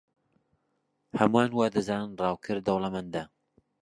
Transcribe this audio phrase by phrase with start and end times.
[1.19, 3.23] هەمووان وا دەزانن ڕاوکەر دەوڵەمەندە.